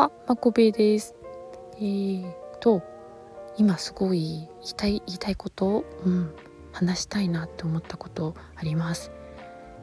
[0.00, 1.14] は、まこべです。
[1.76, 2.82] えーと、
[3.58, 6.34] 今すごい言いたい、言いたいことを、うん、
[6.72, 9.12] 話したいなって思ったことあります。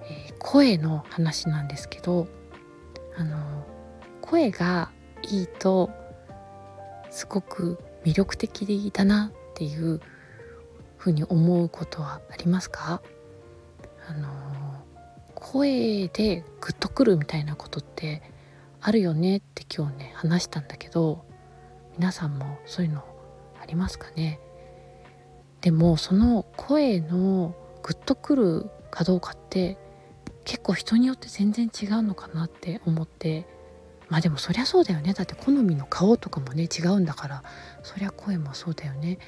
[0.02, 2.28] えー、声の話なんですけど、
[3.16, 3.38] あの、
[4.22, 4.90] 声が
[5.22, 5.92] いいと、
[7.12, 10.02] すごく魅力的だなっていう
[10.98, 13.04] ふうに思うことはありますか？
[14.10, 14.28] あの
[15.36, 18.24] 声でグッとくるみたいなことって
[18.82, 21.26] あるよねって今日ね話したんだけど
[21.98, 23.04] 皆さんもそういうの
[23.62, 24.40] ありますかね？
[25.62, 29.78] でもその声のグッとくるかどうかって
[30.46, 33.46] 結構人によって全然違うのかなって思って。
[34.10, 35.12] まあでもそりゃそうだよね。
[35.12, 37.44] だって好みの顔とかもね違うんだから
[37.84, 39.20] そりゃ声もそうだよね。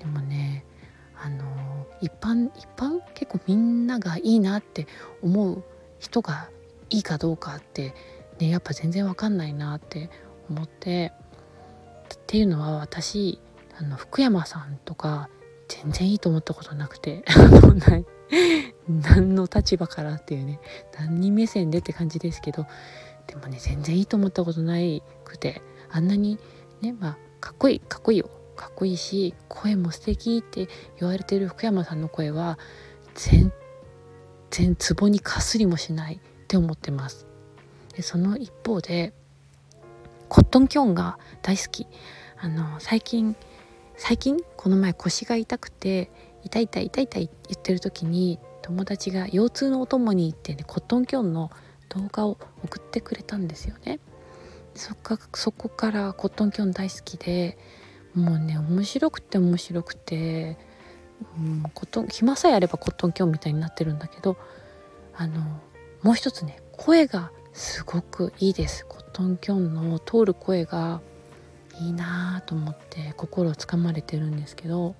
[0.00, 0.64] でもね
[1.16, 4.88] あの一般一般結構みんながいいなって
[5.22, 5.62] 思う
[6.00, 6.48] 人が
[6.88, 7.94] いいかどうかって
[8.40, 10.10] ねやっぱ全然わかんないなって
[10.48, 11.12] 思って
[12.14, 13.40] っていうのは私
[13.78, 15.28] あの福山さんとか
[15.68, 17.24] 全然いいと思ったことなくて
[18.88, 20.60] 何の立場からっていうね
[20.98, 22.66] 何人目線でって感じですけど
[23.26, 26.38] でもね全然いいと思ったことないくてあんなに
[26.80, 30.68] ねまあかっこいいかっこいいよかっこいいし声も素敵って
[30.98, 32.58] 言われてる福山さんの声は
[33.14, 33.52] 全
[34.50, 37.29] 然ツボにかすりもしないって思ってます。
[37.94, 39.12] でその一方で
[40.28, 41.86] コットンキョンが大好き。
[42.42, 43.36] あの最近
[43.96, 46.10] 最近この前腰が痛くて
[46.42, 51.50] 痛い痛い痛い痛い言ってる時に友達が腰痛のお供に行ってねコットンキョンの
[51.90, 54.00] 動画を送ってくれたんですよね。
[54.74, 57.58] そこそこからコットンキョン大好きで
[58.14, 60.56] もうね面白くて面白くて、
[61.38, 64.36] うん、コトン暇さえあればコットンキョンみたいになってるんだけど
[65.14, 65.40] あの
[66.02, 68.86] もう一つね声がすごくいいです。
[68.86, 71.00] コットンキョンの通る声が
[71.80, 74.94] いいなと思って心をつかまれてるんですけど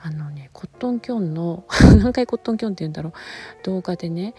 [0.00, 1.64] あのねコットンキョンの
[1.98, 3.12] 何回コットンキョンって言うんだろう？
[3.64, 4.34] 動画でね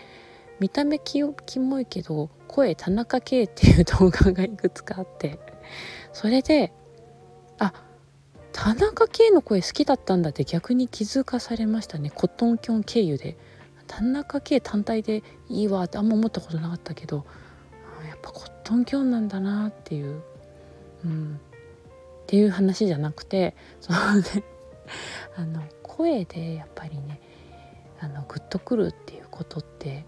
[0.59, 5.39] 見た目キモいけど声田中圭っていう動画がいくつかあって
[6.13, 6.71] それで
[7.59, 7.73] あ
[8.53, 12.09] 田中圭の声好きだったんだって逆に気づかされましたね。
[12.09, 13.37] コットンキョン経由で。
[13.91, 17.25] 田中圭単体でいいわってあんま思ったことなかったけど
[18.07, 20.21] やっぱコットンキョンなんだなっていう、
[21.03, 21.39] うん、
[22.23, 24.43] っていう話じゃなくて そのね。
[25.37, 27.21] あの声でやっぱりね
[27.99, 30.05] あのグッとくるっていうことって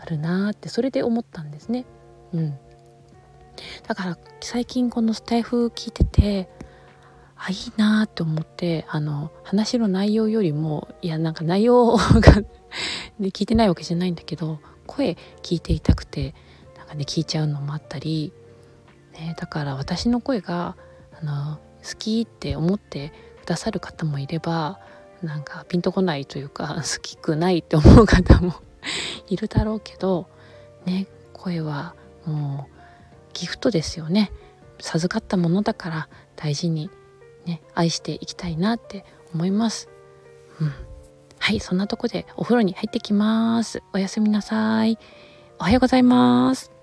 [0.00, 1.84] あるなってそれで思ったんですね。
[2.32, 2.58] うん、
[3.86, 6.48] だから最近このスタイフ聞いてて
[7.36, 12.42] あいいなって思ってあの話の内容よりもいやなんか内容が
[13.20, 16.34] で聞いてないわけじゃないんだけど声聞いていたくて
[16.76, 18.32] なんかね聞いちゃうのもあったり、
[19.14, 20.76] ね、だから私の声が
[21.20, 23.12] あの好きって思って
[23.44, 24.80] くださる方もいれば
[25.22, 28.54] なんかピンとこないというか好きくないって思う方も
[29.28, 30.28] いるだろうけど
[30.84, 32.74] ね声はもう
[33.32, 34.30] ギフトですよね
[34.80, 36.90] 授かったものだから大事に
[37.46, 39.88] ね愛していきたいなって思います。
[40.60, 40.72] うん
[41.48, 43.82] はいそんなとこでお風呂に入ってきます。
[43.94, 44.98] おやすみなさい。
[45.58, 46.77] おはようございます。